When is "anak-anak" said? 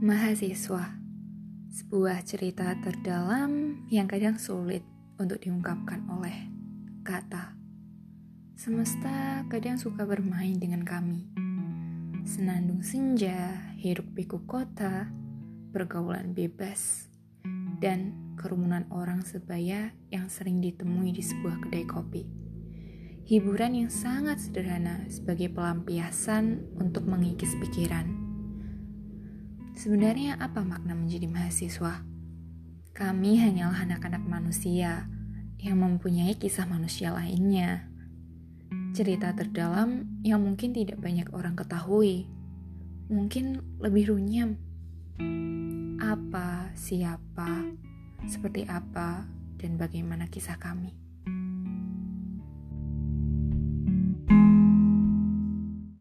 33.88-34.20